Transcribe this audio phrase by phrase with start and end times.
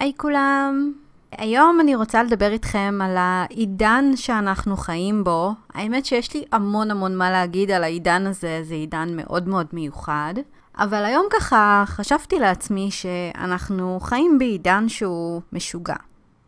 [0.00, 0.92] היי כולם,
[1.38, 5.52] היום אני רוצה לדבר איתכם על העידן שאנחנו חיים בו.
[5.74, 10.34] האמת שיש לי המון המון מה להגיד על העידן הזה, זה עידן מאוד מאוד מיוחד.
[10.78, 15.96] אבל היום ככה חשבתי לעצמי שאנחנו חיים בעידן שהוא משוגע.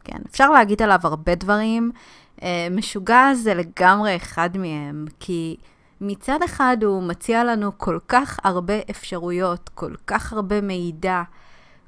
[0.05, 1.91] כן, אפשר להגיד עליו הרבה דברים.
[2.43, 5.57] אה, משוגע זה לגמרי אחד מהם, כי
[6.01, 11.23] מצד אחד הוא מציע לנו כל כך הרבה אפשרויות, כל כך הרבה מידע.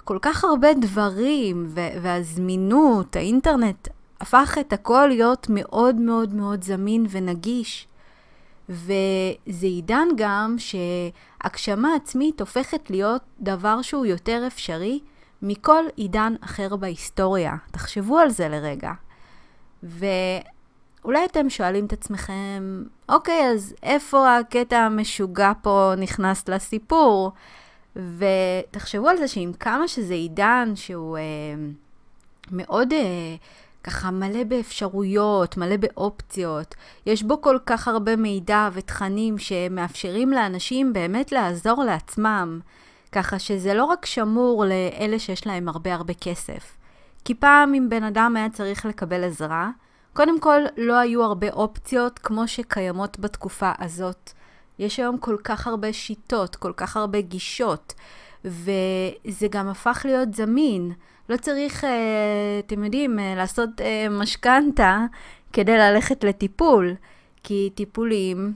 [0.08, 3.88] כל כך הרבה דברים, והזמינות, האינטרנט,
[4.20, 7.88] הפך את הכל להיות מאוד מאוד מאוד זמין ונגיש.
[8.68, 15.00] וזה עידן גם שהגשמה עצמית הופכת להיות דבר שהוא יותר אפשרי
[15.42, 17.56] מכל עידן אחר בהיסטוריה.
[17.70, 18.92] תחשבו על זה לרגע.
[19.82, 27.32] ואולי אתם שואלים את עצמכם, אוקיי, אז איפה הקטע המשוגע פה נכנס לסיפור?
[27.98, 31.22] ותחשבו על זה שעם כמה שזה עידן שהוא אה,
[32.50, 33.36] מאוד אה,
[33.84, 36.74] ככה מלא באפשרויות, מלא באופציות,
[37.06, 42.60] יש בו כל כך הרבה מידע ותכנים שמאפשרים לאנשים באמת לעזור לעצמם,
[43.12, 46.76] ככה שזה לא רק שמור לאלה שיש להם הרבה הרבה כסף.
[47.24, 49.70] כי פעם אם בן אדם היה צריך לקבל עזרה,
[50.12, 54.32] קודם כל לא היו הרבה אופציות כמו שקיימות בתקופה הזאת.
[54.78, 57.94] יש היום כל כך הרבה שיטות, כל כך הרבה גישות,
[58.44, 60.92] וזה גם הפך להיות זמין.
[61.28, 65.04] לא צריך, אה, אתם יודעים, אה, לעשות אה, משכנתה
[65.52, 66.94] כדי ללכת לטיפול,
[67.42, 68.52] כי טיפולים,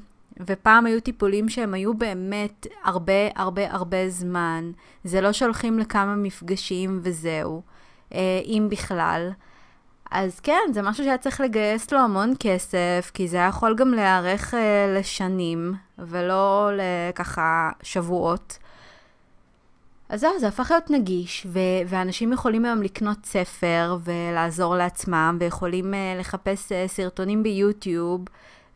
[0.47, 4.73] ופעם היו טיפולים שהם היו באמת הרבה הרבה הרבה זמן.
[5.05, 7.62] זה לא שהולכים לכמה מפגשים וזהו,
[8.45, 9.31] אם בכלל.
[10.14, 13.94] אז כן, זה משהו שהיה צריך לגייס לו המון כסף, כי זה היה יכול גם
[13.94, 18.58] להיערך אה, לשנים, ולא לככה שבועות.
[20.08, 25.94] אז זהו, זה הפך להיות נגיש, ו- ואנשים יכולים היום לקנות ספר ולעזור לעצמם, ויכולים
[25.94, 28.20] uh, לחפש uh, סרטונים ביוטיוב,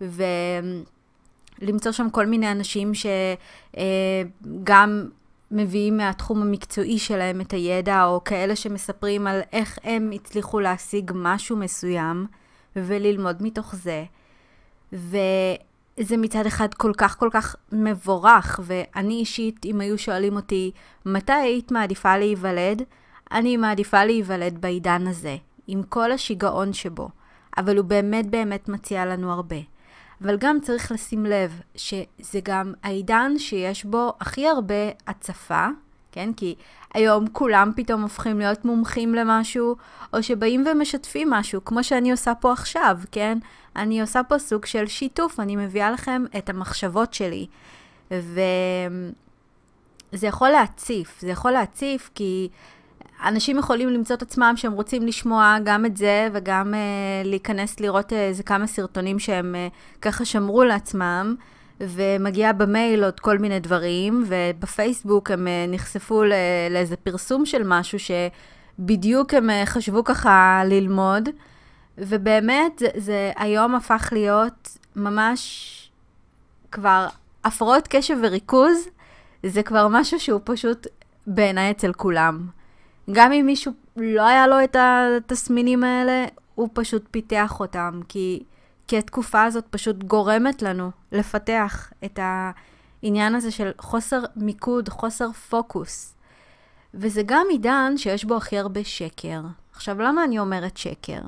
[0.00, 5.11] ולמצוא שם כל מיני אנשים שגם uh,
[5.51, 11.57] מביאים מהתחום המקצועי שלהם את הידע, או כאלה שמספרים על איך הם הצליחו להשיג משהו
[11.57, 12.27] מסוים,
[12.77, 14.05] וללמוד מתוך זה.
[14.93, 20.71] וזה מצד אחד כל כך כל כך מבורך, ואני אישית, אם היו שואלים אותי,
[21.06, 22.83] מתי היית מעדיפה להיוולד?
[23.33, 25.37] אני מעדיפה להיוולד בעידן הזה,
[25.67, 27.09] עם כל השיגעון שבו.
[27.56, 29.56] אבל הוא באמת באמת מציע לנו הרבה.
[30.22, 35.66] אבל גם צריך לשים לב שזה גם העידן שיש בו הכי הרבה הצפה,
[36.12, 36.32] כן?
[36.32, 36.54] כי
[36.94, 39.76] היום כולם פתאום הופכים להיות מומחים למשהו,
[40.15, 43.38] או שבאים ומשתפים משהו, כמו שאני עושה פה עכשיו, כן?
[43.76, 47.47] אני עושה פה סוג של שיתוף, אני מביאה לכם את המחשבות שלי.
[48.10, 48.37] וזה
[50.22, 52.49] יכול להציף, זה יכול להציף כי
[53.26, 58.12] אנשים יכולים למצוא את עצמם שהם רוצים לשמוע גם את זה וגם uh, להיכנס לראות
[58.12, 61.37] אה, איזה כמה סרטונים שהם uh, ככה שמרו לעצמם.
[61.81, 66.22] ומגיע במייל עוד כל מיני דברים, ובפייסבוק הם uh, נחשפו
[66.70, 71.28] לאיזה פרסום של משהו שבדיוק הם uh, חשבו ככה ללמוד,
[71.98, 75.72] ובאמת זה, זה היום הפך להיות ממש
[76.72, 77.06] כבר
[77.44, 78.88] הפרעות קשב וריכוז,
[79.47, 80.87] זה כבר משהו שהוא פשוט
[81.26, 82.47] בעיניי אצל כולם.
[83.12, 86.25] גם אם מישהו לא היה לו את התסמינים האלה,
[86.55, 88.43] הוא פשוט פיתח אותם, כי,
[88.89, 96.15] כי התקופה הזאת פשוט גורמת לנו לפתח את העניין הזה של חוסר מיקוד, חוסר פוקוס.
[96.94, 99.41] וזה גם עידן שיש בו הכי הרבה שקר.
[99.73, 101.21] עכשיו, למה אני אומרת שקר?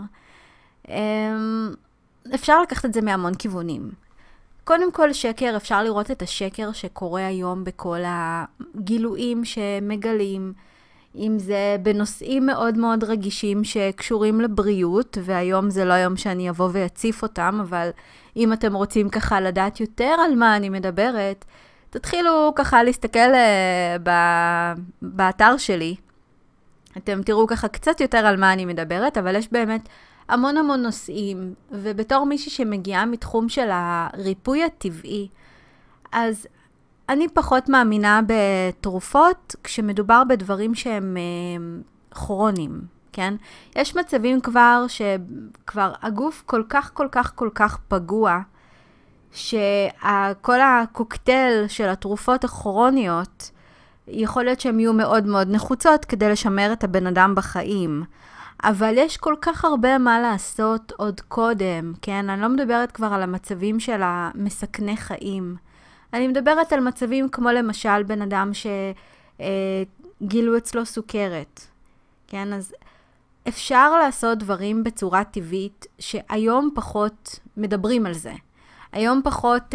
[0.89, 1.71] אמ,
[2.34, 3.91] אפשר לקחת את זה מהמון כיוונים.
[4.65, 10.53] קודם כל, שקר, אפשר לראות את השקר שקורה היום בכל הגילויים שמגלים.
[11.17, 17.23] אם זה בנושאים מאוד מאוד רגישים שקשורים לבריאות, והיום זה לא היום שאני אבוא ואציף
[17.23, 17.91] אותם, אבל
[18.37, 21.45] אם אתם רוצים ככה לדעת יותר על מה אני מדברת,
[21.91, 25.97] תתחילו ככה להסתכל uh, ב- באתר שלי.
[26.97, 29.89] אתם תראו ככה קצת יותר על מה אני מדברת, אבל יש באמת
[30.28, 35.28] המון המון נושאים, ובתור מישהי שמגיעה מתחום של הריפוי הטבעי,
[36.13, 36.47] אז
[37.09, 42.81] אני פחות מאמינה בתרופות כשמדובר בדברים שהם אה, כרוניים,
[43.13, 43.34] כן?
[43.77, 48.39] יש מצבים כבר שכבר הגוף כל כך כל כך כל כך פגוע,
[49.33, 53.51] שכל הקוקטייל של התרופות הכרוניות,
[54.09, 58.04] יכול להיות שהן יהיו מאוד מאוד נחוצות כדי לשמר את הבן אדם בחיים.
[58.65, 62.31] אבל יש כל כך הרבה מה לעשות עוד קודם, כן?
[62.31, 65.57] אני לא מדברת כבר על המצבים של המסכני חיים.
[66.13, 71.60] אני מדברת על מצבים כמו למשל בן אדם שגילו אה, אצלו סוכרת.
[72.27, 72.53] כן?
[72.53, 72.75] אז
[73.49, 78.33] אפשר לעשות דברים בצורה טבעית, שהיום פחות מדברים על זה.
[78.93, 79.75] היום פחות,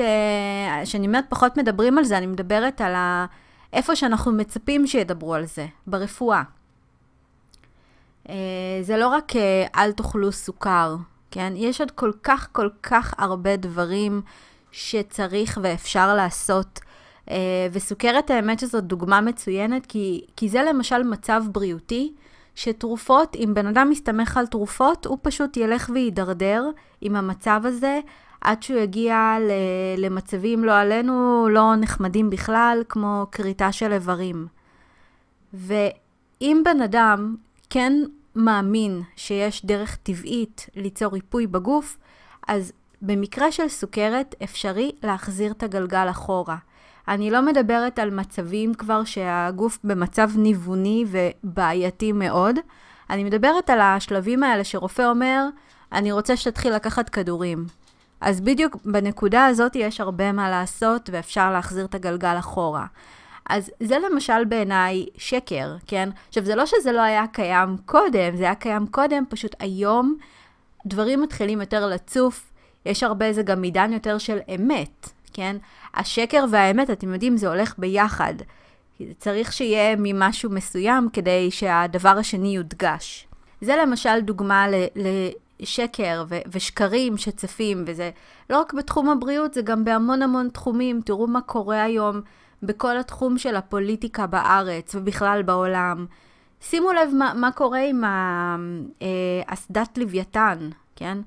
[0.83, 3.25] כשאני אומרת פחות מדברים על זה, אני מדברת על ה...
[3.73, 6.43] איפה שאנחנו מצפים שידברו על זה, ברפואה.
[8.81, 9.33] זה לא רק
[9.75, 10.95] אל תאכלו סוכר,
[11.31, 11.53] כן?
[11.55, 14.21] יש עוד כל כך כל כך הרבה דברים
[14.73, 16.79] שצריך ואפשר לעשות.
[17.71, 22.13] וסוכרת, האמת שזאת דוגמה מצוינת, כי, כי זה למשל מצב בריאותי,
[22.55, 26.69] שתרופות, אם בן אדם מסתמך על תרופות, הוא פשוט ילך ויידרדר
[27.01, 27.99] עם המצב הזה,
[28.41, 29.37] עד שהוא יגיע
[29.97, 34.47] למצבים, לא עלינו, לא נחמדים בכלל, כמו כריתה של איברים.
[35.53, 37.35] ואם בן אדם
[37.69, 37.93] כן
[38.35, 41.97] מאמין שיש דרך טבעית ליצור ריפוי בגוף,
[42.47, 42.73] אז
[43.05, 46.57] במקרה של סוכרת אפשרי להחזיר את הגלגל אחורה.
[47.07, 52.59] אני לא מדברת על מצבים כבר שהגוף במצב ניווני ובעייתי מאוד.
[53.09, 55.45] אני מדברת על השלבים האלה שרופא אומר,
[55.91, 57.65] אני רוצה שתתחיל לקחת כדורים.
[58.21, 62.85] אז בדיוק בנקודה הזאת יש הרבה מה לעשות ואפשר להחזיר את הגלגל אחורה.
[63.49, 66.09] אז זה למשל בעיניי שקר, כן?
[66.27, 70.17] עכשיו, זה לא שזה לא היה קיים קודם, זה היה קיים קודם, פשוט היום
[70.85, 72.52] דברים מתחילים יותר לצוף,
[72.85, 75.57] יש הרבה, זה גם עידן יותר של אמת, כן?
[75.93, 78.33] השקר והאמת, אתם יודעים, זה הולך ביחד.
[79.17, 83.27] צריך שיהיה ממשהו מסוים כדי שהדבר השני יודגש.
[83.61, 84.65] זה למשל דוגמה
[85.59, 88.11] לשקר ושקרים שצפים, וזה
[88.49, 91.01] לא רק בתחום הבריאות, זה גם בהמון המון תחומים.
[91.05, 92.21] תראו מה קורה היום
[92.63, 96.05] בכל התחום של הפוליטיקה בארץ ובכלל בעולם.
[96.61, 99.07] שימו לב מה, מה קורה עם אה,
[99.47, 101.17] אסדת לוויתן, כן?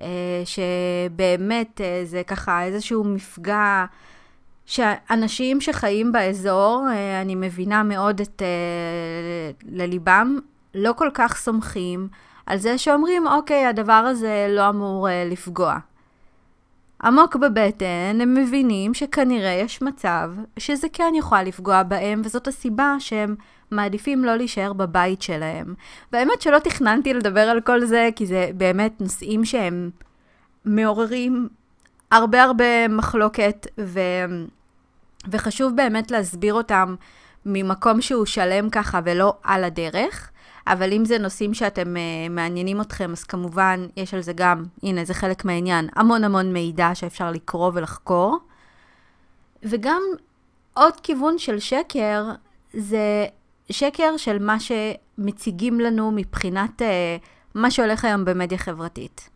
[0.00, 3.84] אה, שבאמת אה, זה ככה איזשהו מפגע
[4.66, 6.86] שאנשים שחיים באזור,
[7.22, 8.42] אני מבינה מאוד את
[9.64, 10.38] לליבם,
[10.74, 12.08] לא כל כך סומכים
[12.46, 15.78] על זה שאומרים, אוקיי, הדבר הזה לא אמור לפגוע.
[17.02, 23.34] עמוק בבטן הם מבינים שכנראה יש מצב שזה כן יכול לפגוע בהם, וזאת הסיבה שהם
[23.70, 25.74] מעדיפים לא להישאר בבית שלהם.
[26.12, 29.90] והאמת שלא תכננתי לדבר על כל זה, כי זה באמת נושאים שהם
[30.64, 31.48] מעוררים
[32.10, 34.00] הרבה הרבה מחלוקת, ו...
[35.30, 36.94] וחשוב באמת להסביר אותם
[37.46, 40.30] ממקום שהוא שלם ככה ולא על הדרך.
[40.66, 45.04] אבל אם זה נושאים שאתם uh, מעניינים אתכם, אז כמובן יש על זה גם, הנה,
[45.04, 48.38] זה חלק מהעניין, המון המון מידע שאפשר לקרוא ולחקור.
[49.62, 50.02] וגם
[50.74, 52.24] עוד כיוון של שקר,
[52.72, 53.26] זה
[53.70, 56.84] שקר של מה שמציגים לנו מבחינת uh,
[57.54, 59.30] מה שהולך היום במדיה חברתית.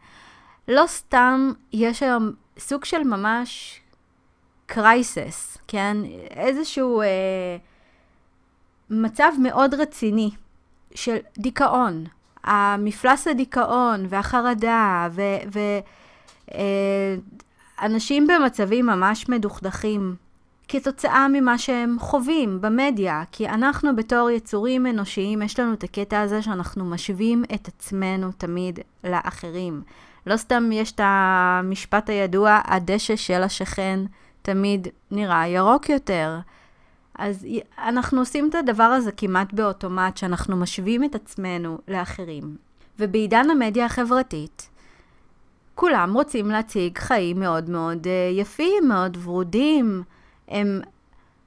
[0.69, 3.81] לא סתם יש היום סוג של ממש
[4.67, 5.97] קרייסס, כן?
[6.31, 7.05] איזשהו uh,
[8.91, 10.31] מצב מאוד רציני
[10.99, 12.05] של דיכאון.
[12.45, 15.09] המפלס הדיכאון והחרדה
[17.83, 20.15] ואנשים אה, במצבים ממש מדוכדכים
[20.69, 26.43] כתוצאה ממה שהם חווים במדיה, כי אנחנו בתור יצורים אנושיים, יש לנו את הקטע הזה
[26.43, 29.83] שאנחנו משווים את עצמנו תמיד לאחרים.
[30.27, 34.00] לא סתם יש את המשפט הידוע, הדשא של השכן
[34.43, 36.39] תמיד נראה ירוק יותר.
[37.19, 37.47] אז
[37.79, 42.56] אנחנו עושים את הדבר הזה כמעט באוטומט, שאנחנו משווים את עצמנו לאחרים.
[42.99, 44.69] ובעידן המדיה החברתית,
[45.75, 50.02] כולם רוצים להציג חיים מאוד מאוד uh, יפים, מאוד ורודים.
[50.49, 50.81] הם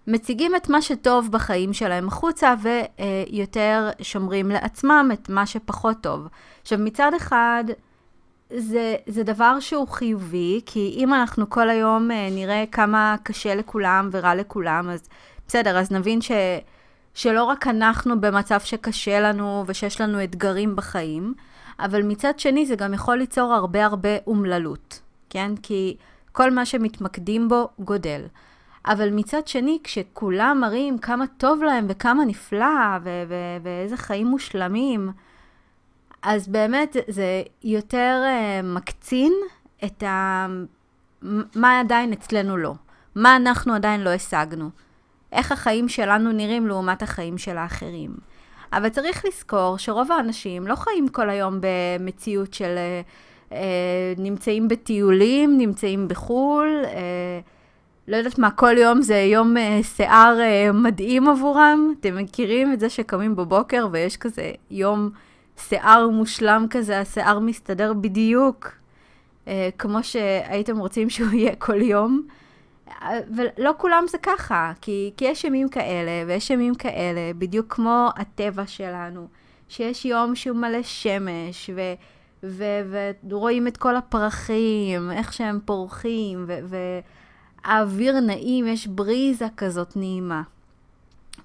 [0.07, 6.27] מציגים את מה שטוב בחיים שלהם החוצה, ויותר uh, שומרים לעצמם את מה שפחות טוב.
[6.61, 7.63] עכשיו, מצד אחד,
[8.57, 14.09] זה, זה דבר שהוא חיובי, כי אם אנחנו כל היום uh, נראה כמה קשה לכולם
[14.11, 15.09] ורע לכולם, אז
[15.51, 16.31] בסדר, אז נבין ש,
[17.13, 21.33] שלא רק אנחנו במצב שקשה לנו ושיש לנו אתגרים בחיים,
[21.79, 25.51] אבל מצד שני זה גם יכול ליצור הרבה הרבה אומללות, כן?
[25.63, 25.97] כי
[26.31, 28.21] כל מה שמתמקדים בו גודל.
[28.85, 35.11] אבל מצד שני, כשכולם מראים כמה טוב להם וכמה נפלא ו- ו- ואיזה חיים מושלמים,
[36.21, 39.33] אז באמת זה יותר uh, מקצין
[39.85, 40.47] את ה...
[41.55, 42.73] מה עדיין אצלנו לא.
[43.15, 44.69] מה אנחנו עדיין לא השגנו.
[45.31, 48.11] איך החיים שלנו נראים לעומת החיים של האחרים.
[48.73, 53.01] אבל צריך לזכור שרוב האנשים לא חיים כל היום במציאות של אה,
[53.51, 57.39] אה, נמצאים בטיולים, נמצאים בחו"ל, אה,
[58.07, 61.93] לא יודעת מה, כל יום זה יום אה, שיער אה, מדהים עבורם.
[61.99, 65.09] אתם מכירים את זה שקמים בבוקר ויש כזה יום
[65.57, 68.71] שיער מושלם כזה, השיער מסתדר בדיוק
[69.47, 72.21] אה, כמו שהייתם רוצים שהוא יהיה כל יום.
[73.35, 78.67] ולא כולם זה ככה, כי, כי יש ימים כאלה ויש ימים כאלה, בדיוק כמו הטבע
[78.67, 79.27] שלנו,
[79.69, 81.81] שיש יום שהוא מלא שמש, ו...
[83.29, 86.45] ורואים את כל הפרחים, איך שהם פורחים,
[87.65, 90.41] והאוויר נעים, יש בריזה כזאת נעימה.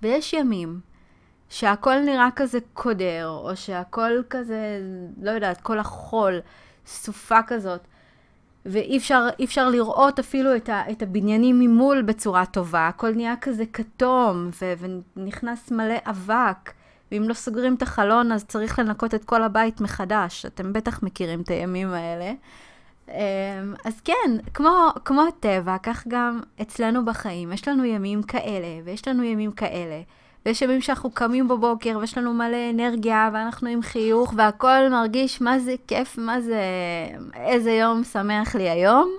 [0.02, 0.80] ויש ימים
[1.48, 4.80] שהכל נראה כזה קודר, או שהכל כזה,
[5.22, 6.40] לא יודעת, כל החול,
[6.86, 7.80] סופה כזאת,
[8.66, 13.64] ואי אפשר, אפשר לראות אפילו את, ה, את הבניינים ממול בצורה טובה, הכל נהיה כזה
[13.73, 14.73] כתום, ו,
[15.16, 16.73] ונכנס מלא אבק.
[17.12, 20.46] ואם לא סוגרים את החלון, אז צריך לנקות את כל הבית מחדש.
[20.46, 22.32] אתם בטח מכירים את הימים האלה.
[23.08, 23.14] אמ,
[23.85, 27.52] אז כן, כמו, כמו הטבע, כך גם אצלנו בחיים.
[27.52, 30.00] יש לנו ימים כאלה, ויש לנו ימים כאלה.
[30.46, 35.58] ויש ימים שאנחנו קמים בבוקר, ויש לנו מלא אנרגיה, ואנחנו עם חיוך, והכל מרגיש מה
[35.58, 36.60] זה כיף, מה זה,
[37.34, 39.10] איזה יום שמח לי היום.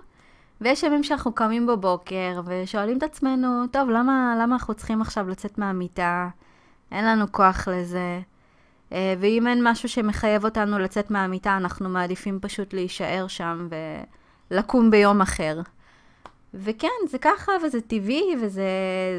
[0.62, 5.58] ויש ימים שאנחנו קמים בבוקר, ושואלים את עצמנו, טוב, למה, למה אנחנו צריכים עכשיו לצאת
[5.58, 6.30] מהמיטה?
[6.92, 8.20] אין לנו כוח לזה.
[8.92, 13.68] אה, ואם אין משהו שמחייב אותנו לצאת מהמיטה, אנחנו מעדיפים פשוט להישאר שם
[14.52, 15.62] ולקום ביום אחר.
[16.54, 18.48] וכן, זה ככה וזה טבעי וזה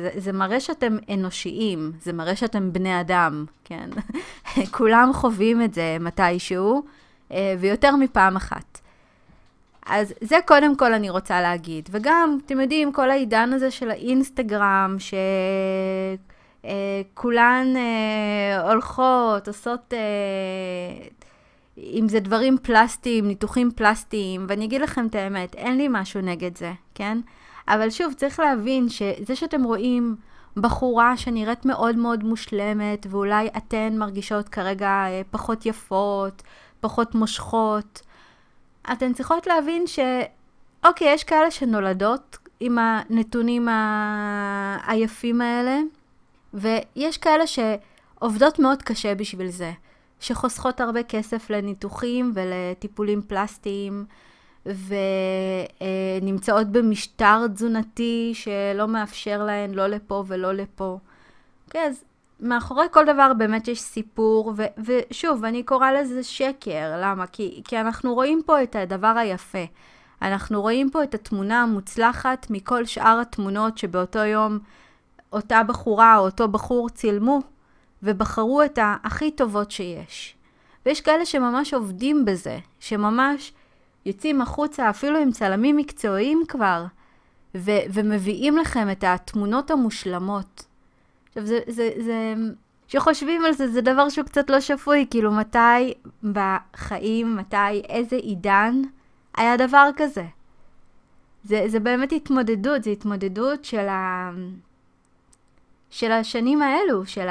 [0.02, 3.90] זה, זה מראה שאתם אנושיים, זה מראה שאתם בני אדם, כן?
[4.76, 6.82] כולם חווים את זה מתישהו,
[7.32, 8.80] אה, ויותר מפעם אחת.
[9.86, 11.88] אז זה קודם כל אני רוצה להגיד.
[11.92, 15.14] וגם, אתם יודעים, כל העידן הזה של האינסטגרם, ש...
[16.64, 19.94] אה, כולן אה, הולכות, עושות,
[21.82, 26.56] אם זה דברים פלסטיים, ניתוחים פלסטיים, ואני אגיד לכם את האמת, אין לי משהו נגד
[26.56, 27.18] זה, כן?
[27.68, 30.16] אבל שוב, צריך להבין שזה שאתם רואים
[30.56, 36.42] בחורה שנראית מאוד מאוד מושלמת, ואולי אתן מרגישות כרגע אה, פחות יפות,
[36.80, 38.02] פחות מושכות,
[38.92, 39.98] אתן צריכות להבין ש...
[40.84, 44.78] אוקיי, יש כאלה שנולדות עם הנתונים ה...
[44.86, 45.78] היפים האלה,
[46.54, 49.72] ויש כאלה שעובדות מאוד קשה בשביל זה,
[50.20, 54.04] שחוסכות הרבה כסף לניתוחים ולטיפולים פלסטיים,
[56.20, 60.98] ונמצאות במשטר תזונתי שלא מאפשר להן לא לפה ולא לפה.
[61.66, 62.04] אוקיי, אז
[62.40, 67.26] מאחורי כל דבר באמת יש סיפור, ו- ושוב, אני קוראה לזה שקר, למה?
[67.26, 69.64] כי, כי אנחנו רואים פה את הדבר היפה.
[70.22, 74.58] אנחנו רואים פה את התמונה המוצלחת מכל שאר התמונות שבאותו יום
[75.32, 77.40] אותה בחורה או אותו בחור צילמו
[78.02, 80.36] ובחרו את הכי טובות שיש.
[80.86, 83.52] ויש כאלה שממש עובדים בזה, שממש
[84.06, 86.84] יוצאים החוצה אפילו עם צלמים מקצועיים כבר,
[87.54, 90.64] ו- ומביאים לכם את התמונות המושלמות.
[91.28, 92.34] עכשיו, זה, זה, זה,
[92.88, 98.82] כשחושבים על זה, זה דבר שהוא קצת לא שפוי, כאילו מתי בחיים, מתי, איזה עידן
[99.36, 100.24] היה דבר כזה.
[101.44, 104.30] זה, זה באמת התמודדות, זה התמודדות של ה...
[105.90, 107.28] של השנים האלו, של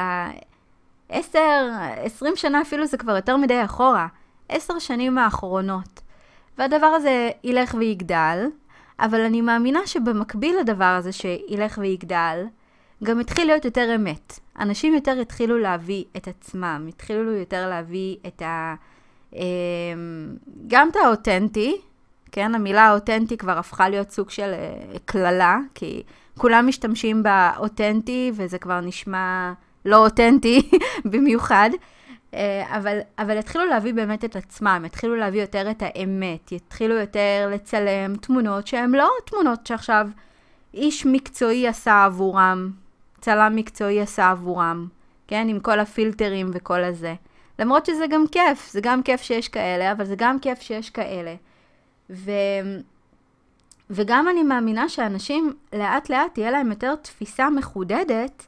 [1.12, 1.38] ה-10,
[2.04, 4.08] 20 שנה אפילו זה כבר יותר מדי אחורה,
[4.50, 6.02] 10 שנים האחרונות.
[6.58, 8.46] והדבר הזה ילך ויגדל,
[9.00, 12.46] אבל אני מאמינה שבמקביל לדבר הזה שילך ויגדל,
[13.04, 14.40] גם התחיל להיות יותר אמת.
[14.60, 18.76] אנשים יותר התחילו להביא את עצמם, התחילו יותר להביא את ה...
[19.34, 19.40] אמ,
[20.68, 21.78] גם את האותנטי,
[22.32, 22.56] כן?
[22.56, 26.04] המילה אותנטי כבר הפכה להיות סוג של אה, קללה, כי
[26.38, 29.54] כולם משתמשים באותנטי, וזה כבר נשמע
[29.88, 30.70] לא אותנטי
[31.12, 31.70] במיוחד.
[32.34, 37.50] אה, אבל, אבל התחילו להביא באמת את עצמם, התחילו להביא יותר את האמת, התחילו יותר
[37.52, 40.08] לצלם תמונות שהן לא תמונות שעכשיו
[40.74, 42.72] איש מקצועי עשה עבורם,
[43.22, 44.88] צלם מקצועי עשה עבורם,
[45.28, 45.48] כן?
[45.50, 47.14] עם כל הפילטרים וכל הזה.
[47.60, 51.36] למרות שזה גם כיף, זה גם כיף שיש כאלה, אבל זה גם כיף שיש כאלה.
[52.10, 52.32] ו...
[53.90, 58.48] וגם אני מאמינה שאנשים לאט לאט תהיה להם יותר תפיסה מחודדת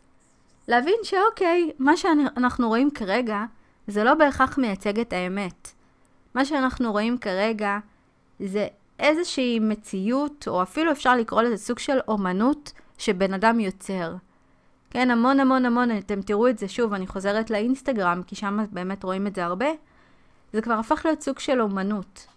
[0.70, 3.44] להבין שאוקיי, מה שאנחנו רואים כרגע
[3.88, 5.72] זה לא בהכרח מייצג את האמת.
[6.36, 7.78] מה שאנחנו רואים כרגע
[8.40, 8.68] זה
[9.00, 14.16] איזושהי מציאות, או אפילו אפשר לקרוא לזה סוג של אומנות שבן אדם יוצר.
[14.90, 19.04] כן, המון המון המון, אתם תראו את זה שוב, אני חוזרת לאינסטגרם, כי שם באמת
[19.04, 19.70] רואים את זה הרבה.
[20.54, 22.28] זה כבר הפך להיות סוג של אומנות.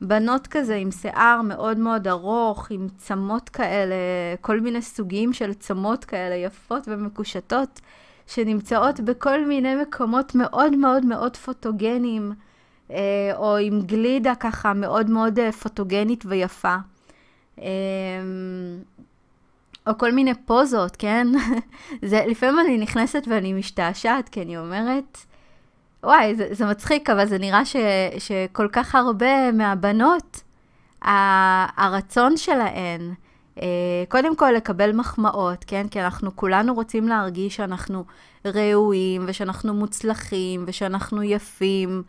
[0.00, 3.94] בנות כזה עם שיער מאוד מאוד ארוך, עם צמות כאלה,
[4.40, 7.80] כל מיני סוגים של צמות כאלה יפות ומקושטות,
[8.26, 12.32] שנמצאות בכל מיני מקומות מאוד מאוד מאוד פוטוגניים,
[12.90, 16.76] אה, או עם גלידה ככה מאוד מאוד אה, פוטוגנית ויפה.
[17.58, 17.66] אה,
[19.86, 21.26] או כל מיני פוזות, כן?
[22.10, 25.18] זה, לפעמים אני נכנסת ואני משתעשעת, כי אני אומרת,
[26.04, 27.76] וואי, זה, זה מצחיק, אבל זה נראה ש,
[28.18, 30.42] שכל כך הרבה מהבנות,
[31.02, 33.14] הרצון שלהן,
[34.08, 35.88] קודם כל לקבל מחמאות, כן?
[35.88, 38.04] כי אנחנו כולנו רוצים להרגיש שאנחנו
[38.44, 42.02] ראויים ושאנחנו מוצלחים ושאנחנו יפים.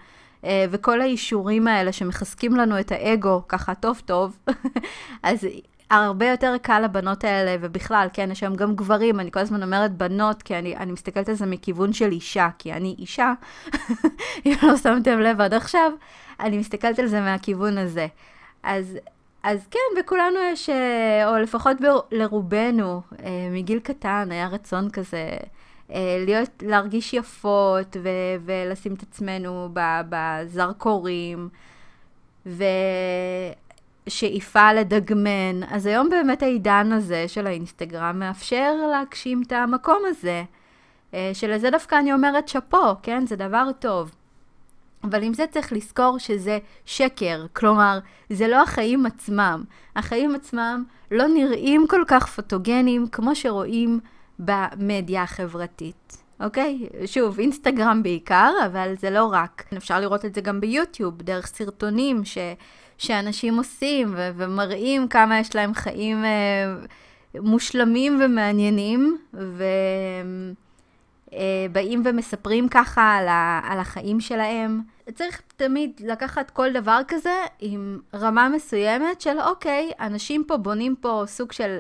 [0.69, 4.39] וכל האישורים האלה שמחזקים לנו את האגו ככה טוב טוב,
[5.24, 5.48] אז
[5.91, 9.91] הרבה יותר קל לבנות האלה, ובכלל, כן, יש שם גם גברים, אני כל הזמן אומרת
[9.91, 13.33] בנות, כי אני, אני מסתכלת על זה מכיוון של אישה, כי אני אישה,
[14.45, 15.91] אם לא שמתם לב עד עכשיו,
[16.39, 18.07] אני מסתכלת על זה מהכיוון הזה.
[18.63, 18.98] אז,
[19.43, 25.29] אז כן, בכולנו יש, אה, או לפחות ב, לרובנו, אה, מגיל קטן היה רצון כזה.
[25.91, 29.69] אה, להיות, להרגיש יפות ו- ולשים את עצמנו
[30.10, 31.50] בזרקורים.
[32.45, 32.63] ו-
[34.10, 35.63] שאיפה לדגמן.
[35.70, 40.43] אז היום באמת העידן הזה של האינסטגרם מאפשר להגשים את המקום הזה,
[41.13, 43.25] אה, שלזה דווקא אני אומרת שאפו, כן?
[43.27, 44.12] זה דבר טוב.
[45.03, 49.63] אבל עם זה צריך לזכור שזה שקר, כלומר, זה לא החיים עצמם.
[49.96, 54.00] החיים עצמם לא נראים כל כך פוטוגנים כמו שרואים
[54.39, 56.17] במדיה החברתית.
[56.43, 56.89] אוקיי?
[57.05, 59.63] שוב, אינסטגרם בעיקר, אבל זה לא רק.
[59.77, 62.38] אפשר לראות את זה גם ביוטיוב, דרך סרטונים ש...
[63.01, 66.27] שאנשים עושים ו- ומראים כמה יש להם חיים uh,
[67.41, 70.55] מושלמים ומעניינים, ובאים
[72.01, 74.81] uh, ומספרים ככה על, ה- על החיים שלהם.
[75.13, 81.24] צריך תמיד לקחת כל דבר כזה עם רמה מסוימת של אוקיי, אנשים פה בונים פה
[81.25, 81.79] סוג של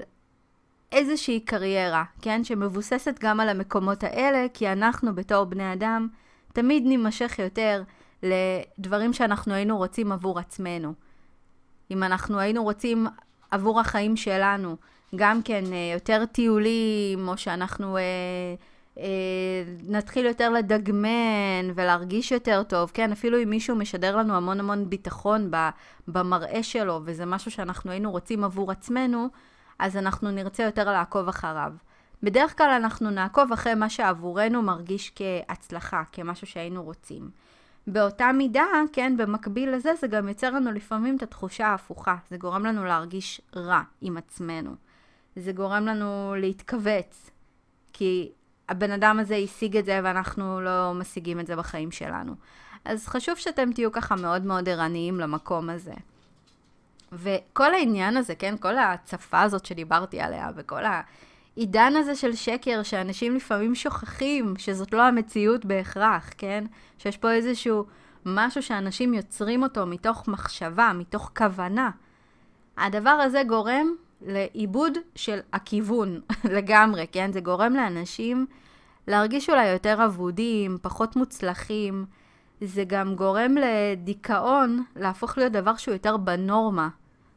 [0.91, 2.43] איזושהי קריירה, כן?
[2.43, 6.07] שמבוססת גם על המקומות האלה, כי אנחנו בתור בני אדם
[6.53, 7.83] תמיד נימשך יותר
[8.23, 10.93] לדברים שאנחנו היינו רוצים עבור עצמנו.
[11.91, 13.07] אם אנחנו היינו רוצים
[13.51, 14.75] עבור החיים שלנו,
[15.15, 18.01] גם כן אה, יותר טיולים, או שאנחנו אה,
[18.97, 19.03] אה,
[19.87, 25.51] נתחיל יותר לדגמן ולהרגיש יותר טוב, כן, אפילו אם מישהו משדר לנו המון המון ביטחון
[26.07, 29.27] במראה שלו, וזה משהו שאנחנו היינו רוצים עבור עצמנו,
[29.79, 31.73] אז אנחנו נרצה יותר לעקוב אחריו.
[32.23, 37.29] בדרך כלל אנחנו נעקוב אחרי מה שעבורנו מרגיש כהצלחה, כמשהו שהיינו רוצים.
[37.87, 42.15] באותה מידה, כן, במקביל לזה, זה גם יוצר לנו לפעמים את התחושה ההפוכה.
[42.29, 44.75] זה גורם לנו להרגיש רע עם עצמנו.
[45.35, 47.29] זה גורם לנו להתכווץ,
[47.93, 48.31] כי
[48.69, 52.35] הבן אדם הזה השיג את זה ואנחנו לא משיגים את זה בחיים שלנו.
[52.85, 55.93] אז חשוב שאתם תהיו ככה מאוד מאוד ערניים למקום הזה.
[57.11, 60.83] וכל העניין הזה, כן, כל הצפה הזאת שדיברתי עליה, וכל
[61.57, 66.63] העידן הזה של שקר, שאנשים לפעמים שוכחים שזאת לא המציאות בהכרח, כן?
[66.97, 67.85] שיש פה איזשהו
[68.25, 71.89] משהו שאנשים יוצרים אותו מתוך מחשבה, מתוך כוונה.
[72.77, 73.87] הדבר הזה גורם
[74.21, 76.21] לאיבוד של הכיוון
[76.55, 77.31] לגמרי, כן?
[77.31, 78.45] זה גורם לאנשים
[79.07, 82.05] להרגיש אולי יותר אבודים, פחות מוצלחים.
[82.61, 86.89] זה גם גורם לדיכאון להפוך להיות דבר שהוא יותר בנורמה.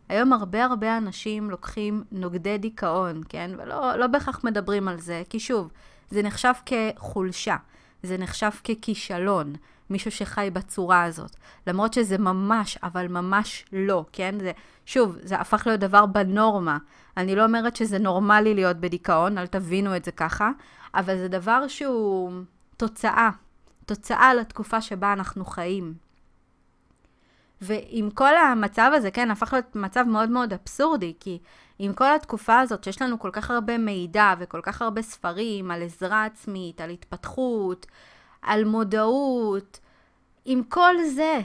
[0.08, 3.50] היום הרבה הרבה אנשים לוקחים נוגדי דיכאון, כן?
[3.58, 5.70] ולא לא בהכרח מדברים על זה, כי שוב,
[6.10, 7.56] זה נחשב כחולשה,
[8.02, 9.52] זה נחשב ככישלון,
[9.90, 11.36] מישהו שחי בצורה הזאת.
[11.66, 14.34] למרות שזה ממש, אבל ממש לא, כן?
[14.40, 14.52] זה,
[14.86, 16.78] שוב, זה הפך להיות דבר בנורמה.
[17.16, 20.50] אני לא אומרת שזה נורמלי להיות בדיכאון, אל תבינו את זה ככה,
[20.94, 22.32] אבל זה דבר שהוא
[22.76, 23.30] תוצאה,
[23.86, 26.03] תוצאה לתקופה שבה אנחנו חיים.
[27.64, 31.38] ועם כל המצב הזה, כן, הפך להיות מצב מאוד מאוד אבסורדי, כי
[31.78, 35.82] עם כל התקופה הזאת שיש לנו כל כך הרבה מידע וכל כך הרבה ספרים על
[35.82, 37.86] עזרה עצמית, על התפתחות,
[38.42, 39.80] על מודעות,
[40.44, 41.40] עם כל זה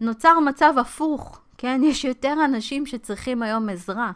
[0.00, 1.80] נוצר מצב הפוך, כן?
[1.90, 4.12] יש יותר אנשים שצריכים היום עזרה.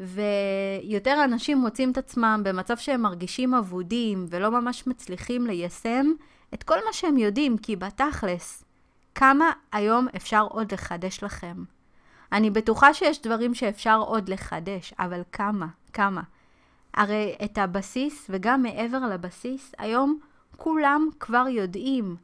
[0.00, 6.06] ויותר אנשים מוצאים את עצמם במצב שהם מרגישים אבודים ולא ממש מצליחים ליישם
[6.54, 8.61] את כל מה שהם יודעים, כי בתכלס,
[9.14, 11.56] כמה היום אפשר עוד לחדש לכם?
[12.32, 15.66] אני בטוחה שיש דברים שאפשר עוד לחדש, אבל כמה?
[15.92, 16.22] כמה?
[16.94, 20.18] הרי את הבסיס, וגם מעבר לבסיס, היום
[20.56, 22.16] כולם כבר יודעים.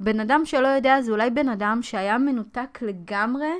[0.00, 3.52] בן אדם שלא יודע זה אולי בן אדם שהיה מנותק לגמרי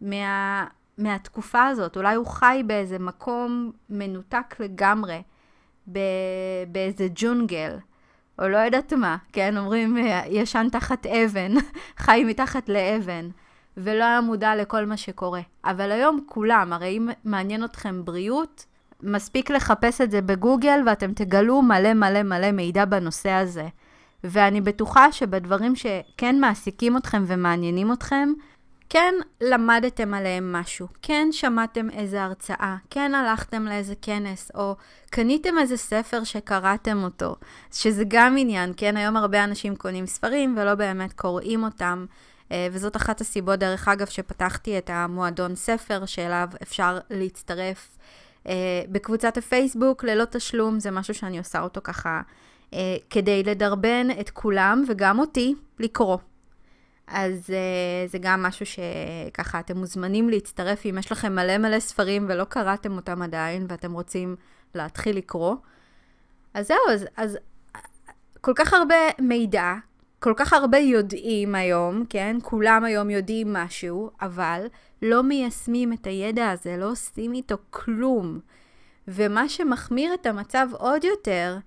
[0.00, 0.66] מה,
[0.98, 1.96] מהתקופה הזאת.
[1.96, 5.22] אולי הוא חי באיזה מקום מנותק לגמרי,
[5.92, 5.98] ב,
[6.68, 7.76] באיזה ג'ונגל.
[8.38, 9.56] או לא יודעת מה, כן?
[9.56, 9.96] אומרים,
[10.28, 11.52] ישן תחת אבן,
[12.04, 13.28] חי מתחת לאבן,
[13.76, 15.40] ולא היה מודע לכל מה שקורה.
[15.64, 18.66] אבל היום כולם, הרי אם מעניין אתכם בריאות,
[19.02, 23.68] מספיק לחפש את זה בגוגל ואתם תגלו מלא מלא מלא מידע בנושא הזה.
[24.24, 28.28] ואני בטוחה שבדברים שכן מעסיקים אתכם ומעניינים אתכם,
[28.88, 34.76] כן למדתם עליהם משהו, כן שמעתם איזה הרצאה, כן הלכתם לאיזה כנס, או
[35.10, 37.36] קניתם איזה ספר שקראתם אותו,
[37.72, 38.96] שזה גם עניין, כן?
[38.96, 42.06] היום הרבה אנשים קונים ספרים ולא באמת קוראים אותם.
[42.52, 47.98] אה, וזאת אחת הסיבות, דרך אגב, שפתחתי את המועדון ספר, שאליו אפשר להצטרף
[48.48, 52.20] אה, בקבוצת הפייסבוק ללא תשלום, זה משהו שאני עושה אותו ככה
[52.74, 56.18] אה, כדי לדרבן את כולם וגם אותי לקרוא.
[57.06, 62.26] אז uh, זה גם משהו שככה אתם מוזמנים להצטרף אם יש לכם מלא מלא ספרים
[62.28, 64.36] ולא קראתם אותם עדיין ואתם רוצים
[64.74, 65.56] להתחיל לקרוא.
[66.54, 67.38] אז זהו, אז, אז
[68.40, 69.74] כל כך הרבה מידע,
[70.18, 72.36] כל כך הרבה יודעים היום, כן?
[72.42, 74.66] כולם היום יודעים משהו, אבל
[75.02, 78.40] לא מיישמים את הידע הזה, לא עושים איתו כלום.
[79.08, 81.58] ומה שמחמיר את המצב עוד יותר,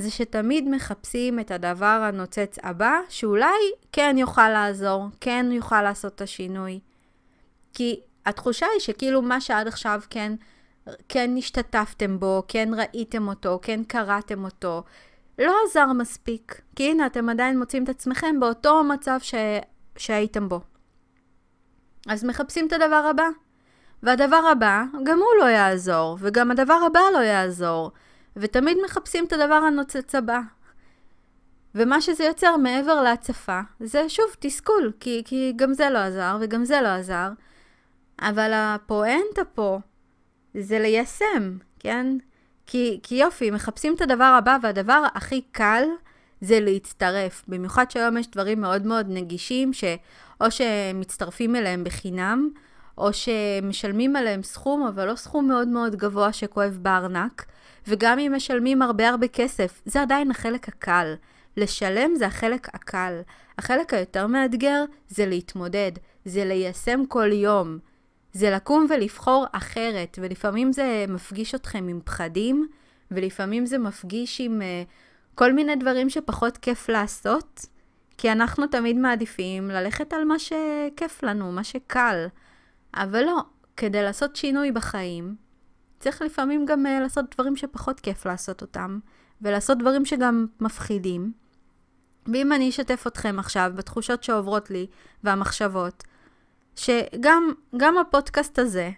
[0.00, 3.58] זה שתמיד מחפשים את הדבר הנוצץ הבא, שאולי
[3.92, 6.80] כן יוכל לעזור, כן יוכל לעשות את השינוי.
[7.74, 10.32] כי התחושה היא שכאילו מה שעד עכשיו כן,
[11.08, 14.82] כן השתתפתם בו, כן ראיתם אותו, כן קראתם אותו,
[15.38, 16.60] לא עזר מספיק.
[16.76, 19.34] כי הנה, אתם עדיין מוצאים את עצמכם באותו מצב ש...
[19.96, 20.60] שהייתם בו.
[22.08, 23.28] אז מחפשים את הדבר הבא.
[24.02, 27.90] והדבר הבא, גם הוא לא יעזור, וגם הדבר הבא לא יעזור.
[28.40, 30.40] ותמיד מחפשים את הדבר הנוצץ הבא.
[31.74, 36.64] ומה שזה יוצר מעבר להצפה, זה שוב תסכול, כי, כי גם זה לא עזר וגם
[36.64, 37.28] זה לא עזר.
[38.20, 39.78] אבל הפואנטה פה
[40.54, 42.06] זה ליישם, כן?
[42.66, 45.84] כי, כי יופי, מחפשים את הדבר הבא, והדבר הכי קל
[46.40, 47.44] זה להצטרף.
[47.48, 52.50] במיוחד שהיום יש דברים מאוד מאוד נגישים, שאו שמצטרפים אליהם בחינם,
[52.98, 57.44] או שמשלמים עליהם סכום, אבל לא סכום מאוד מאוד גבוה שכואב בארנק.
[57.88, 61.14] וגם אם משלמים הרבה הרבה כסף, זה עדיין החלק הקל.
[61.56, 63.20] לשלם זה החלק הקל.
[63.58, 65.92] החלק היותר מאתגר זה להתמודד,
[66.24, 67.78] זה ליישם כל יום.
[68.32, 72.68] זה לקום ולבחור אחרת, ולפעמים זה מפגיש אתכם עם פחדים,
[73.10, 77.66] ולפעמים זה מפגיש עם uh, כל מיני דברים שפחות כיף לעשות,
[78.18, 82.26] כי אנחנו תמיד מעדיפים ללכת על מה שכיף לנו, מה שקל.
[82.94, 83.40] אבל לא,
[83.76, 85.34] כדי לעשות שינוי בחיים,
[86.00, 88.98] צריך לפעמים גם uh, לעשות דברים שפחות כיף לעשות אותם,
[89.42, 91.32] ולעשות דברים שגם מפחידים.
[92.32, 94.86] ואם אני אשתף אתכם עכשיו בתחושות שעוברות לי
[95.24, 96.04] והמחשבות,
[96.76, 98.90] שגם הפודקאסט הזה,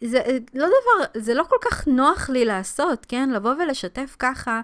[0.00, 3.30] זה לא דבר, זה לא כל כך נוח לי לעשות, כן?
[3.30, 4.60] לבוא ולשתף ככה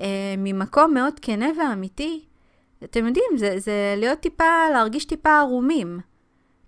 [0.00, 2.24] אה, ממקום מאוד כנה ואמיתי.
[2.84, 6.00] אתם יודעים, זה, זה להיות טיפה, להרגיש טיפה ערומים.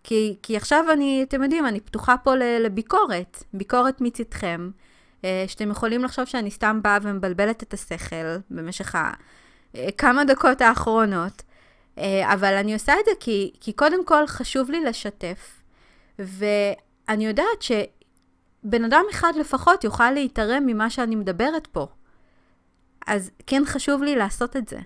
[0.05, 4.71] כי, כי עכשיו אני, אתם יודעים, אני פתוחה פה לביקורת, ביקורת מצדכם,
[5.25, 11.43] אה, שאתם יכולים לחשוב שאני סתם באה ומבלבלת את השכל במשך אה, דקות האחרונות,
[11.99, 15.63] אה, אבל אני עושה את זה כי, כי קודם כל חשוב לי לשתף,
[16.19, 21.87] ואני יודעת שבן אדם אחד לפחות יוכל להתערם ממה שאני מדברת פה.
[23.07, 24.79] אז כן חשוב לי לעשות את זה.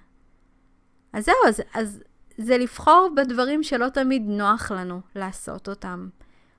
[1.13, 2.03] אז זהו, אז, אז
[2.39, 6.09] זה לבחור בדברים שלא תמיד נוח לנו לעשות אותם.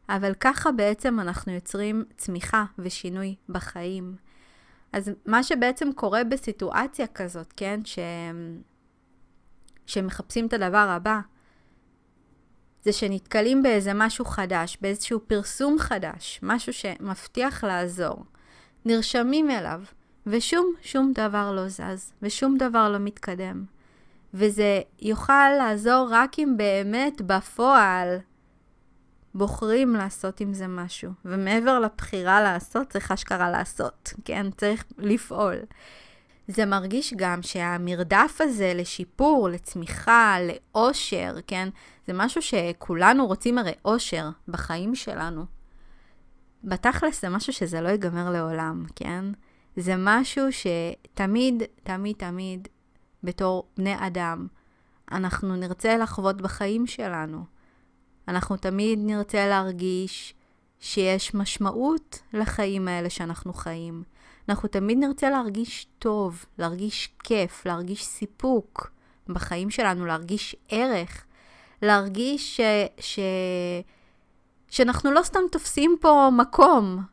[0.10, 4.16] אבל ככה בעצם אנחנו יוצרים צמיחה ושינוי בחיים.
[4.94, 8.00] אז מה שבעצם קורה בסיטואציה כזאת, כן, ש...
[9.86, 11.20] שמחפשים את הדבר הבא,
[12.84, 18.26] זה שנתקלים באיזה משהו חדש, באיזשהו פרסום חדש, משהו שמבטיח לעזור,
[18.86, 19.82] נרשמים אליו,
[20.28, 23.66] ושום, שום דבר לא זז, ושום דבר לא מתקדם.
[24.34, 28.18] וזה יוכל לעזור רק אם באמת בפועל
[29.36, 31.12] בוחרים לעשות עם זה משהו.
[31.26, 34.52] ומעבר לבחירה לעשות, צריך אשכרה לעשות, כן?
[34.58, 35.56] צריך לפעול.
[36.48, 41.70] זה מרגיש גם שהמרדף הזה לשיפור, לצמיחה, לאושר, כן?
[42.08, 45.46] זה משהו שכולנו רוצים הרי אושר בחיים שלנו.
[46.64, 49.26] בתכלס זה משהו שזה לא ייגמר לעולם, כן?
[49.76, 52.68] זה משהו שתמיד, תמיד, תמיד
[53.24, 54.48] בתור בני אדם,
[55.12, 57.44] אנחנו נרצה לחוות בחיים שלנו.
[58.28, 60.34] אנחנו תמיד נרצה להרגיש
[60.80, 64.04] שיש משמעות לחיים האלה שאנחנו חיים.
[64.50, 68.92] אנחנו תמיד נרצה להרגיש טוב, להרגיש כיף, להרגיש סיפוק
[69.28, 71.26] בחיים שלנו, להרגיש ערך,
[71.82, 72.62] להרגיש ש...
[73.00, 73.20] ש...
[74.70, 77.04] שאנחנו לא סתם תופסים פה מקום,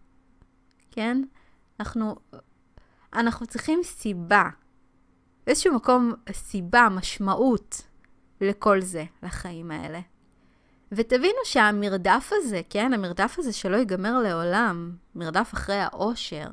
[0.91, 1.23] כן?
[1.81, 2.17] אנחנו,
[3.15, 4.49] אנחנו צריכים סיבה.
[5.47, 7.83] באיזשהו מקום סיבה, משמעות
[8.41, 10.01] לכל זה, לחיים האלה.
[10.93, 16.47] ותבינו שהמרדף הזה, כן, המרדף הזה שלא ייגמר לעולם, מרדף אחרי האושר,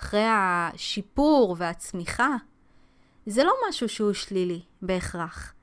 [0.00, 2.36] אחרי השיפור והצמיחה,
[3.26, 5.54] זה לא משהו שהוא שלילי בהכרח.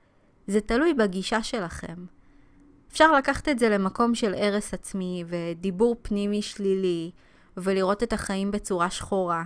[0.48, 2.06] זה תלוי בגישה שלכם.
[2.92, 7.12] אפשר לקחת את זה למקום של הרס עצמי ודיבור פנימי שלילי,
[7.58, 9.44] ולראות את החיים בצורה שחורה.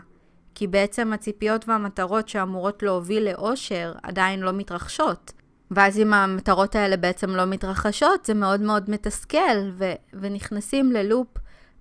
[0.56, 5.32] כי בעצם הציפיות והמטרות שאמורות להוביל לאושר עדיין לא מתרחשות.
[5.72, 11.28] ואז אם המטרות האלה בעצם לא מתרחשות, זה מאוד מאוד מתסכל, ו- ונכנסים ללופ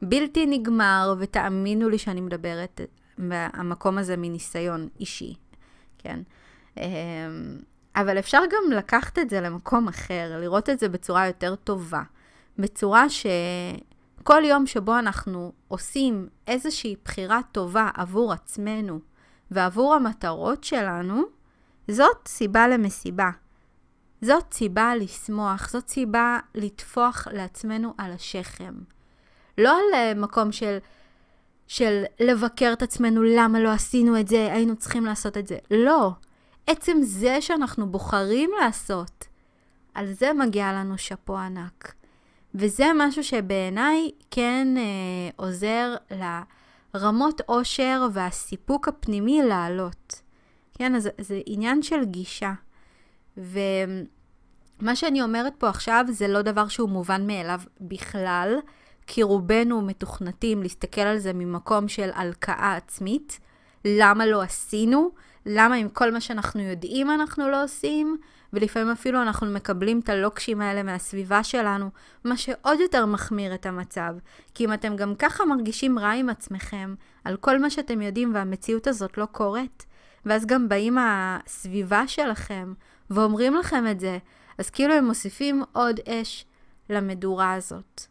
[0.03, 2.81] בלתי נגמר, ותאמינו לי שאני מדברת
[3.19, 5.35] מהמקום הזה מניסיון אישי,
[5.99, 6.21] כן?
[6.77, 6.83] אמ,
[7.97, 12.03] אבל אפשר גם לקחת את זה למקום אחר, לראות את זה בצורה יותר טובה,
[12.59, 13.09] בצורה
[14.23, 19.01] שכל יום שבו אנחנו עושים איזושהי בחירה טובה עבור עצמנו
[19.51, 21.23] ועבור המטרות שלנו,
[21.89, 23.31] זאת סיבה למסיבה.
[24.21, 28.75] זאת סיבה לשמוח, זאת סיבה לטפוח לעצמנו על השכם.
[29.59, 30.79] לא על אה, מקום של,
[31.67, 35.59] של לבקר את עצמנו, למה לא עשינו את זה, היינו צריכים לעשות את זה.
[35.71, 36.11] לא.
[36.67, 39.25] עצם זה שאנחנו בוחרים לעשות,
[39.95, 42.02] על זה מגיע לנו שאפו ענק.
[42.55, 45.95] וזה משהו שבעיניי כן אה, עוזר
[46.95, 50.23] לרמות עושר והסיפוק הפנימי לעלות.
[50.75, 52.53] כן, אז זה עניין של גישה.
[53.37, 58.59] ומה שאני אומרת פה עכשיו זה לא דבר שהוא מובן מאליו בכלל,
[59.07, 63.41] כי רובנו מתוכנתים להסתכל על זה ממקום של הלקאה עצמית.
[63.85, 65.11] למה לא עשינו?
[65.47, 68.19] למה עם כל מה שאנחנו יודעים אנחנו לא עושים?
[68.53, 71.91] ולפעמים אפילו אנחנו מקבלים את הלוקשים האלה מהסביבה שלנו,
[72.25, 74.15] מה שעוד יותר מחמיר את המצב.
[74.55, 78.87] כי אם אתם גם ככה מרגישים רע עם עצמכם, על כל מה שאתם יודעים והמציאות
[78.87, 79.87] הזאת לא קורית,
[80.27, 82.73] ואז גם באים הסביבה שלכם
[83.11, 84.19] ואומרים לכם את זה,
[84.59, 86.47] אז כאילו הם מוסיפים עוד אש
[86.91, 88.03] למדורה הזאת.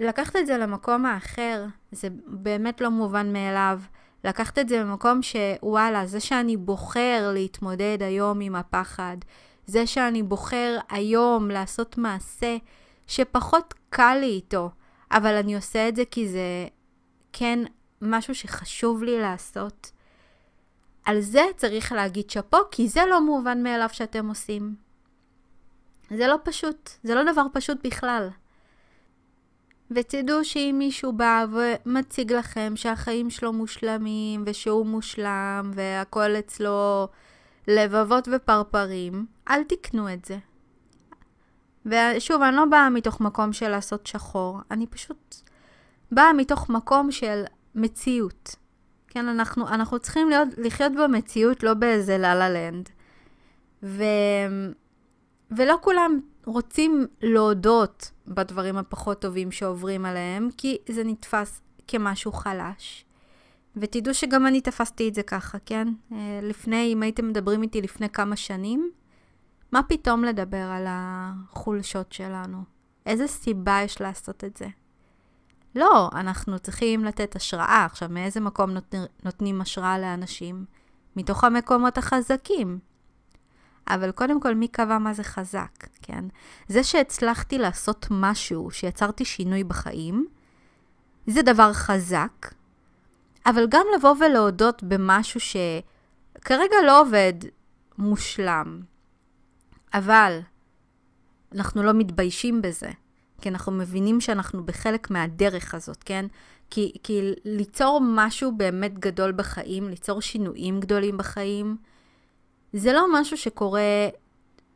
[0.00, 3.80] לקחת את זה למקום האחר, זה באמת לא מובן מאליו.
[4.24, 9.16] לקחת את זה במקום שוואלה, זה שאני בוחר להתמודד היום עם הפחד,
[9.66, 12.56] זה שאני בוחר היום לעשות מעשה
[13.06, 14.70] שפחות קל לי איתו,
[15.10, 16.68] אבל אני עושה את זה כי זה
[17.32, 17.58] כן
[18.02, 19.90] משהו שחשוב לי לעשות.
[21.04, 24.74] על זה צריך להגיד שאפו, כי זה לא מובן מאליו שאתם עושים.
[26.10, 28.28] זה לא פשוט, זה לא דבר פשוט בכלל.
[29.90, 37.08] ותדעו שאם מישהו בא ומציג לכם שהחיים שלו מושלמים, ושהוא מושלם, והכל אצלו
[37.68, 40.38] לבבות ופרפרים, אל תקנו את זה.
[41.86, 45.36] ושוב, אני לא באה מתוך מקום של לעשות שחור, אני פשוט
[46.12, 48.56] באה מתוך מקום של מציאות.
[49.08, 52.88] כן, אנחנו, אנחנו צריכים להיות, לחיות במציאות, לא באיזה לה-לה לנד.
[53.82, 54.04] ו...
[55.50, 63.04] ולא כולם רוצים להודות בדברים הפחות טובים שעוברים עליהם, כי זה נתפס כמשהו חלש.
[63.76, 65.88] ותדעו שגם אני תפסתי את זה ככה, כן?
[66.12, 68.90] אה, לפני, אם הייתם מדברים איתי לפני כמה שנים,
[69.72, 72.58] מה פתאום לדבר על החולשות שלנו?
[73.06, 74.66] איזה סיבה יש לעשות את זה?
[75.74, 77.84] לא, אנחנו צריכים לתת השראה.
[77.84, 78.94] עכשיו, מאיזה מקום נות...
[79.24, 80.64] נותנים השראה לאנשים?
[81.16, 82.78] מתוך המקומות החזקים.
[83.88, 86.24] אבל קודם כל, מי קבע מה זה חזק, כן?
[86.68, 90.26] זה שהצלחתי לעשות משהו, שיצרתי שינוי בחיים,
[91.26, 92.54] זה דבר חזק,
[93.46, 97.32] אבל גם לבוא ולהודות במשהו שכרגע לא עובד
[97.98, 98.80] מושלם,
[99.94, 100.40] אבל
[101.54, 102.90] אנחנו לא מתביישים בזה,
[103.40, 106.26] כי אנחנו מבינים שאנחנו בחלק מהדרך הזאת, כן?
[106.70, 111.76] כי, כי ליצור משהו באמת גדול בחיים, ליצור שינויים גדולים בחיים,
[112.72, 114.08] זה לא משהו שקורה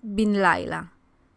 [0.02, 0.80] בן לילה.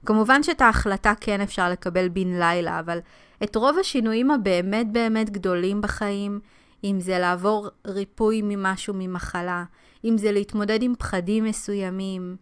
[0.05, 2.99] כמובן שאת ההחלטה כן אפשר לקבל בן לילה, אבל
[3.43, 6.39] את רוב השינויים הבאמת באמת גדולים בחיים,
[6.83, 9.63] אם זה לעבור ריפוי ממשהו, ממחלה,
[10.05, 12.35] אם זה להתמודד עם פחדים מסוימים,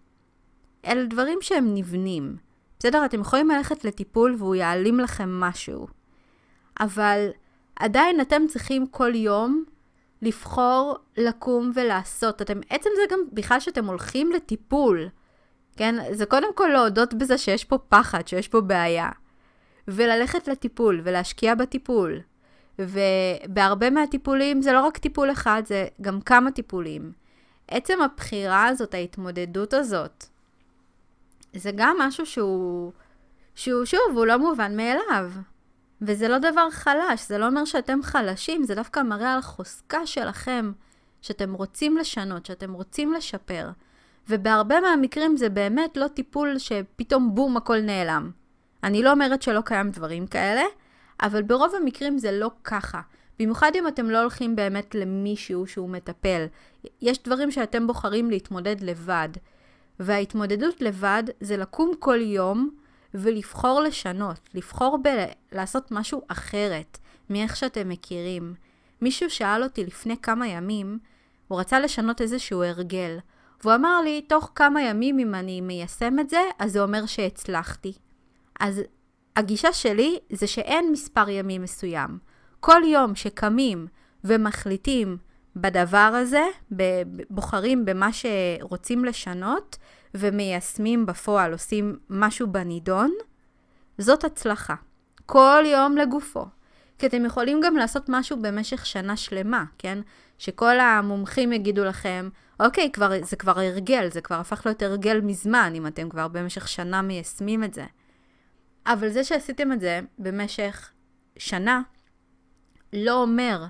[0.85, 2.37] אלה דברים שהם נבנים.
[2.79, 3.05] בסדר?
[3.05, 5.87] אתם יכולים ללכת לטיפול והוא יעלים לכם משהו,
[6.79, 7.29] אבל
[7.75, 9.63] עדיין אתם צריכים כל יום
[10.21, 12.41] לבחור לקום ולעשות.
[12.41, 15.09] אתם, עצם זה גם בכלל שאתם הולכים לטיפול,
[15.77, 15.95] כן?
[16.11, 19.09] זה קודם כל להודות בזה שיש פה פחד, שיש פה בעיה.
[19.87, 22.19] וללכת לטיפול ולהשקיע בטיפול.
[22.79, 27.11] ובהרבה מהטיפולים זה לא רק טיפול אחד, זה גם כמה טיפולים.
[27.67, 30.25] עצם הבחירה הזאת, ההתמודדות הזאת,
[31.53, 32.91] זה גם משהו שהוא,
[33.55, 35.31] שהוא שוב, הוא לא מובן מאליו.
[36.01, 40.71] וזה לא דבר חלש, זה לא אומר שאתם חלשים, זה דווקא מראה על חוזקה שלכם,
[41.21, 43.69] שאתם רוצים לשנות, שאתם רוצים לשפר.
[44.29, 48.31] ובהרבה מהמקרים זה באמת לא טיפול שפתאום בום הכל נעלם.
[48.83, 50.61] אני לא אומרת שלא קיים דברים כאלה,
[51.21, 53.01] אבל ברוב המקרים זה לא ככה.
[53.39, 56.45] במיוחד אם אתם לא הולכים באמת למישהו שהוא מטפל.
[57.01, 59.29] יש דברים שאתם בוחרים להתמודד לבד.
[59.99, 62.69] וההתמודדות לבד זה לקום כל יום
[63.13, 66.97] ולבחור לשנות, לבחור ב- לעשות משהו אחרת
[67.29, 68.53] מאיך שאתם מכירים.
[69.01, 70.99] מישהו שאל אותי לפני כמה ימים,
[71.47, 73.17] הוא רצה לשנות איזשהו הרגל.
[73.63, 77.93] והוא אמר לי, תוך כמה ימים אם אני מיישם את זה, אז זה אומר שהצלחתי.
[78.59, 78.81] אז
[79.39, 82.17] הגישה שלי זה שאין מספר ימים מסוים.
[82.59, 83.87] כל יום שקמים
[84.23, 85.17] ומחליטים
[85.55, 86.43] בדבר הזה,
[87.29, 89.77] בוחרים במה שרוצים לשנות
[90.13, 93.11] ומיישמים בפועל, עושים משהו בנידון,
[93.97, 94.75] זאת הצלחה.
[95.25, 96.45] כל יום לגופו.
[96.97, 99.99] כי אתם יכולים גם לעשות משהו במשך שנה שלמה, כן?
[100.37, 105.73] שכל המומחים יגידו לכם, אוקיי, כבר, זה כבר הרגל, זה כבר הפך להיות הרגל מזמן,
[105.75, 107.85] אם אתם כבר במשך שנה מיישמים את זה.
[108.89, 110.91] אבל זה שעשיתם את זה במשך
[111.37, 111.81] שנה,
[112.93, 113.65] לא אומר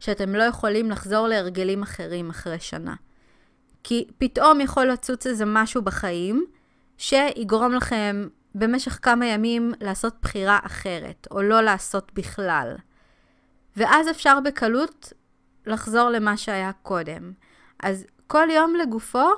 [0.00, 2.94] שאתם לא יכולים לחזור להרגלים אחרים אחרי שנה.
[3.84, 6.46] כי פתאום יכול לצוץ איזה משהו בחיים
[6.98, 12.76] שיגרום לכם במשך כמה ימים לעשות בחירה אחרת, או לא לעשות בכלל.
[13.76, 15.12] ואז אפשר בקלות
[15.66, 17.32] לחזור למה שהיה קודם.
[17.82, 19.28] אז כל יום לגופו,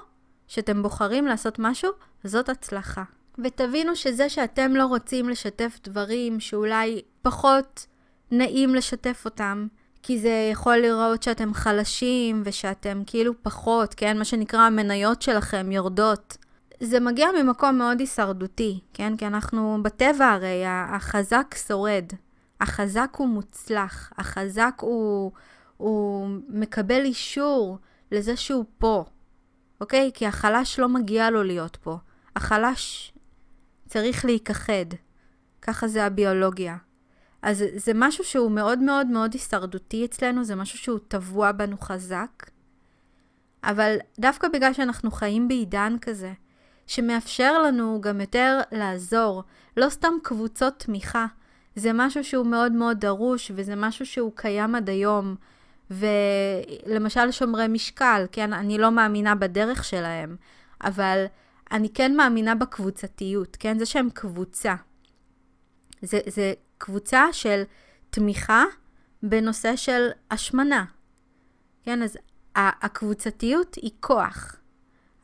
[0.46, 1.90] שאתם בוחרים לעשות משהו,
[2.24, 3.02] זאת הצלחה.
[3.44, 7.86] ותבינו שזה שאתם לא רוצים לשתף דברים שאולי פחות
[8.30, 9.66] נעים לשתף אותם,
[10.02, 14.18] כי זה יכול לראות שאתם חלשים ושאתם כאילו פחות, כן?
[14.18, 16.36] מה שנקרא המניות שלכם יורדות.
[16.80, 19.16] זה מגיע ממקום מאוד הישרדותי, כן?
[19.16, 22.04] כי אנחנו בטבע הרי, החזק שורד.
[22.60, 25.32] החזק הוא מוצלח, החזק הוא,
[25.76, 27.78] הוא מקבל אישור
[28.12, 29.04] לזה שהוא פה,
[29.80, 30.10] אוקיי?
[30.14, 31.96] כי החלש לא מגיע לו להיות פה.
[32.36, 33.12] החלש
[33.88, 34.86] צריך להיכחד.
[35.62, 36.76] ככה זה הביולוגיה.
[37.42, 42.50] אז זה משהו שהוא מאוד מאוד מאוד הישרדותי אצלנו, זה משהו שהוא טבוע בנו חזק.
[43.64, 46.32] אבל דווקא בגלל שאנחנו חיים בעידן כזה,
[46.86, 49.42] שמאפשר לנו גם יותר לעזור,
[49.76, 51.26] לא סתם קבוצות תמיכה,
[51.76, 55.34] זה משהו שהוא מאוד מאוד דרוש, וזה משהו שהוא קיים עד היום.
[55.90, 60.36] ולמשל שומרי משקל, כן, אני לא מאמינה בדרך שלהם,
[60.84, 61.24] אבל
[61.72, 64.74] אני כן מאמינה בקבוצתיות, כן, זה שהם קבוצה.
[66.02, 67.62] זה, זה קבוצה של
[68.10, 68.64] תמיכה
[69.22, 70.84] בנושא של השמנה.
[71.82, 72.18] כן, אז
[72.56, 74.56] הקבוצתיות היא כוח.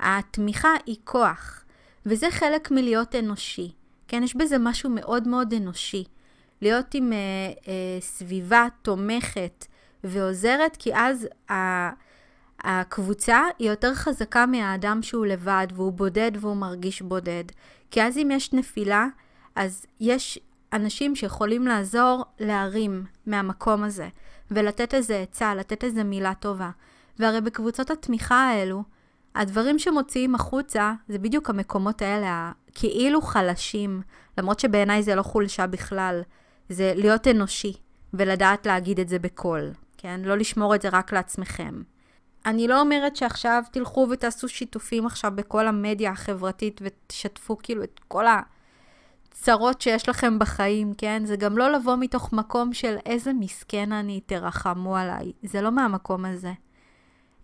[0.00, 1.64] התמיכה היא כוח,
[2.07, 3.72] וזה חלק מלהיות אנושי.
[4.09, 6.04] כן, יש בזה משהו מאוד מאוד אנושי.
[6.62, 7.18] להיות עם אה,
[7.68, 9.66] אה, סביבה תומכת
[10.04, 11.54] ועוזרת, כי אז ה,
[12.64, 17.44] הקבוצה היא יותר חזקה מהאדם שהוא לבד, והוא בודד והוא מרגיש בודד.
[17.90, 19.07] כי אז אם יש נפילה,
[19.57, 20.38] אז יש
[20.72, 24.09] אנשים שיכולים לעזור להרים מהמקום הזה,
[24.50, 26.70] ולתת איזה עצה, לתת איזה מילה טובה.
[27.18, 28.83] והרי בקבוצות התמיכה האלו,
[29.35, 34.03] הדברים שמוציאים החוצה זה בדיוק המקומות האלה, הכאילו חלשים,
[34.38, 36.22] למרות שבעיניי זה לא חולשה בכלל,
[36.68, 37.72] זה להיות אנושי,
[38.14, 40.20] ולדעת להגיד את זה בקול, כן?
[40.24, 41.83] לא לשמור את זה רק לעצמכם.
[42.46, 48.24] אני לא אומרת שעכשיו תלכו ותעשו שיתופים עכשיו בכל המדיה החברתית ותשתפו כאילו את כל
[49.30, 51.22] הצרות שיש לכם בחיים, כן?
[51.24, 55.33] זה גם לא לבוא מתוך מקום של איזה מסכן אני, תרחמו עליי.
[55.42, 56.52] זה לא מהמקום הזה.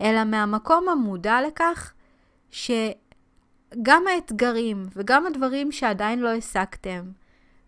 [0.01, 1.93] אלא מהמקום המודע לכך
[2.51, 7.03] שגם האתגרים וגם הדברים שעדיין לא השגתם,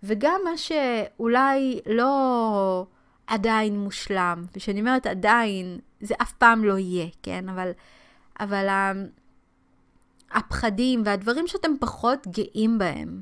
[0.02, 2.86] וגם מה שאולי לא
[3.26, 7.48] עדיין מושלם, וכשאני אומרת עדיין, זה אף פעם לא יהיה, כן?
[7.48, 7.70] אבל,
[8.40, 8.66] אבל
[10.30, 13.20] הפחדים והדברים שאתם פחות גאים בהם,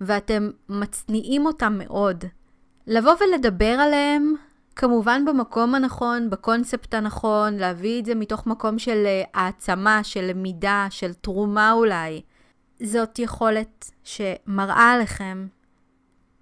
[0.00, 2.24] ואתם מצניעים אותם מאוד,
[2.86, 4.34] לבוא ולדבר עליהם
[4.76, 10.86] כמובן במקום הנכון, בקונספט הנכון, להביא את זה מתוך מקום של אה, העצמה, של למידה,
[10.90, 12.22] של תרומה אולי.
[12.82, 15.46] זאת יכולת שמראה עליכם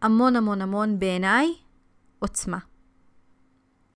[0.03, 1.47] המון המון המון בעיניי
[2.19, 2.59] עוצמה.